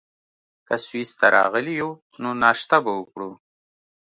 [0.67, 1.89] که سویس ته راغلي یو،
[2.21, 3.31] نو ناشته به وکړو.